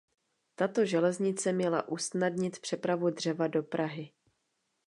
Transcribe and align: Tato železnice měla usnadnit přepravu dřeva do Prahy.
Tato 0.55 0.85
železnice 0.85 1.53
měla 1.53 1.87
usnadnit 1.87 2.59
přepravu 2.59 3.09
dřeva 3.09 3.47
do 3.47 3.63
Prahy. 3.63 4.11